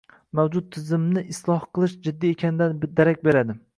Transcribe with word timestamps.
Mavjud 0.37 0.71
tizimni 0.75 1.23
isloh 1.33 1.67
qilish 1.79 1.93
jiddiy 2.07 2.35
ekanidan 2.39 2.81
darak 3.01 3.23
beradi. 3.29 3.59